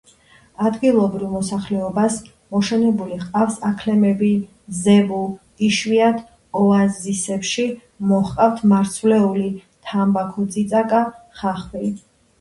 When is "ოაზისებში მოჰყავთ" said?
6.63-8.65